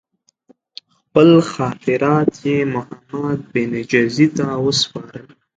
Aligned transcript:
خپل 0.97 1.29
خاطرات 1.53 2.31
یې 2.47 2.57
محمدبن 2.73 3.71
جزي 3.91 4.27
ته 4.37 4.45
وسپارل. 4.65 5.25